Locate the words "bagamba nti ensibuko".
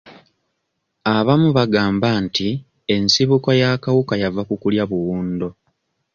1.57-3.49